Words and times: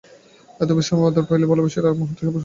এত 0.59 0.69
অবিশ্রাম 0.73 0.99
আদর 1.01 1.23
পাইল 1.27 1.41
যে, 1.41 1.49
ভালোবাসিবার 1.51 1.89
আর 1.89 1.99
মুহূর্ত 1.99 2.19
অবসর 2.19 2.25
রহিল 2.25 2.33
না। 2.33 2.39